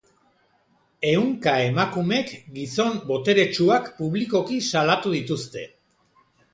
[1.09, 5.69] Ehunka emakumek gizon boteretsuak publikoki salatu dituzte.